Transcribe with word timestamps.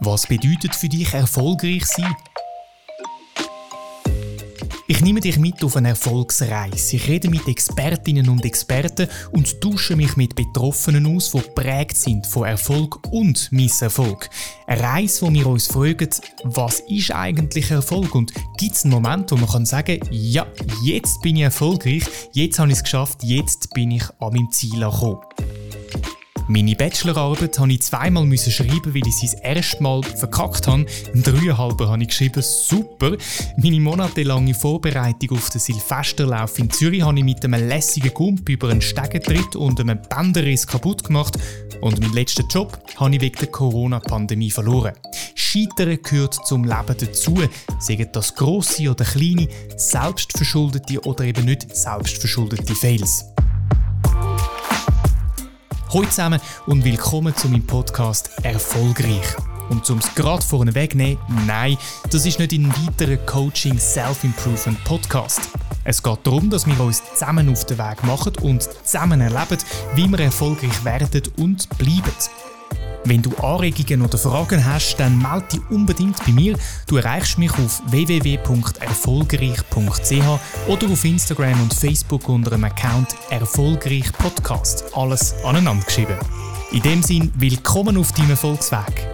Was 0.00 0.26
bedeutet 0.26 0.74
für 0.74 0.88
dich 0.88 1.12
erfolgreich 1.14 1.84
sein? 1.84 2.14
Ich 4.88 5.00
nehme 5.00 5.20
dich 5.20 5.38
mit 5.38 5.64
auf 5.64 5.76
eine 5.76 5.90
Erfolgsreise. 5.90 6.96
Ich 6.96 7.08
rede 7.08 7.30
mit 7.30 7.48
Expertinnen 7.48 8.28
und 8.28 8.44
Experten 8.44 9.08
und 9.30 9.60
tausche 9.60 9.96
mich 9.96 10.16
mit 10.16 10.34
Betroffenen 10.34 11.06
aus, 11.06 11.30
die 11.30 11.40
geprägt 11.40 11.96
sind 11.96 12.26
von 12.26 12.46
Erfolg 12.46 13.00
und 13.10 13.50
Misserfolg. 13.52 14.28
Eine 14.66 14.82
Reise, 14.82 15.26
wo 15.26 15.32
wir 15.32 15.46
uns 15.46 15.68
fragen, 15.68 16.10
was 16.44 16.80
ist 16.80 17.10
eigentlich 17.10 17.70
Erfolg 17.70 18.14
und 18.14 18.32
gibt 18.58 18.74
es 18.74 18.84
einen 18.84 18.92
Moment, 18.92 19.30
wo 19.30 19.36
man 19.36 19.48
kann 19.48 19.64
sagen, 19.64 19.98
ja, 20.10 20.46
jetzt 20.84 21.22
bin 21.22 21.36
ich 21.36 21.42
erfolgreich, 21.42 22.02
jetzt 22.32 22.58
habe 22.58 22.70
ich 22.70 22.76
es 22.76 22.82
geschafft, 22.82 23.22
jetzt 23.22 23.72
bin 23.72 23.92
ich 23.92 24.04
an 24.18 24.34
meinem 24.34 24.50
Ziel 24.50 24.82
angekommen. 24.84 25.20
Meine 26.48 26.74
Bachelorarbeit 26.74 27.58
musste 27.58 27.72
ich 27.72 27.82
zweimal 27.82 28.36
schreiben, 28.36 28.94
weil 28.94 29.06
ich 29.06 29.16
sie 29.16 29.26
das 29.26 29.34
erste 29.40 29.82
Mal 29.82 30.02
verkackt 30.02 30.66
habe. 30.66 30.86
Ein 31.14 31.22
dreieinhalber 31.22 31.88
habe 31.88 32.02
ich 32.02 32.08
geschrieben, 32.08 32.42
super. 32.42 33.16
Meine 33.56 33.80
monatelange 33.80 34.52
Vorbereitung 34.52 35.38
auf 35.38 35.50
den 35.50 35.60
Silvesterlauf 35.60 36.58
in 36.58 36.68
Zürich 36.68 37.02
habe 37.02 37.18
ich 37.18 37.24
mit 37.24 37.44
einem 37.44 37.68
lässigen 37.68 38.12
Gump 38.12 38.48
über 38.48 38.70
einen 38.70 38.82
Stegentritt 38.82 39.54
und 39.54 39.80
einem 39.80 40.00
Bänderriss 40.02 40.66
kaputt 40.66 41.04
gemacht. 41.04 41.38
Und 41.80 42.00
meinen 42.00 42.12
letzten 42.12 42.48
Job 42.48 42.76
habe 42.96 43.14
ich 43.14 43.20
wegen 43.20 43.38
der 43.38 43.48
Corona-Pandemie 43.48 44.50
verloren. 44.50 44.94
Scheitern 45.34 45.98
gehört 46.02 46.34
zum 46.46 46.64
Leben 46.64 46.96
dazu, 46.98 47.38
sagen 47.78 48.08
das 48.12 48.34
grosse 48.34 48.90
oder 48.90 49.04
kleine, 49.04 49.48
selbstverschuldete 49.76 51.00
oder 51.02 51.24
eben 51.24 51.44
nicht 51.44 51.74
selbstverschuldete 51.74 52.74
Fails. 52.74 53.26
Hallo 55.92 56.06
zusammen 56.06 56.40
und 56.64 56.84
willkommen 56.84 57.36
zu 57.36 57.48
meinem 57.48 57.66
Podcast 57.66 58.30
Erfolgreich. 58.44 59.36
Und 59.68 59.88
um 59.90 59.98
es 59.98 60.14
gerade 60.14 60.40
vorne 60.42 60.74
wegnehmen, 60.74 61.18
nein, 61.46 61.76
das 62.10 62.24
ist 62.24 62.38
nicht 62.38 62.52
ein 62.52 62.72
weiterer 62.86 63.18
Coaching 63.26 63.78
Self-Improvement 63.78 64.82
Podcast. 64.84 65.50
Es 65.84 66.02
geht 66.02 66.18
darum, 66.22 66.48
dass 66.48 66.66
wir 66.66 66.80
uns 66.80 67.02
zusammen 67.12 67.50
auf 67.50 67.66
den 67.66 67.76
Weg 67.76 68.02
machen 68.04 68.32
und 68.40 68.62
zusammen 68.62 69.20
erleben, 69.20 69.58
wie 69.94 70.08
wir 70.08 70.20
erfolgreich 70.20 70.82
werden 70.82 71.22
und 71.36 71.68
bleiben. 71.76 72.14
Wenn 73.04 73.20
du 73.20 73.34
Anregungen 73.36 74.02
oder 74.02 74.16
Fragen 74.16 74.64
hast, 74.64 74.94
dann 74.96 75.18
melde 75.18 75.46
dich 75.52 75.60
unbedingt 75.70 76.24
bei 76.24 76.30
mir. 76.30 76.56
Du 76.86 76.98
erreichst 76.98 77.36
mich 77.36 77.50
auf 77.52 77.82
www.erfolgreich.ch 77.86 80.68
oder 80.68 80.86
auf 80.86 81.04
Instagram 81.04 81.60
und 81.62 81.74
Facebook 81.74 82.28
unter 82.28 82.50
dem 82.50 82.62
Account 82.64 83.16
Erfolgreich 83.30 84.12
Podcast. 84.12 84.84
Alles 84.94 85.34
aneinander 85.44 85.84
geschrieben. 85.84 86.16
In 86.70 86.82
dem 86.82 87.02
Sinn, 87.02 87.32
willkommen 87.36 87.96
auf 87.96 88.12
deinem 88.12 88.30
Erfolgsweg. 88.30 89.11